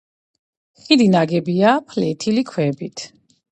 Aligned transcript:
ხიდი 0.85 1.07
ნაგებია 1.17 1.75
ფლეთილი 1.93 2.47
ქვებით. 2.55 3.09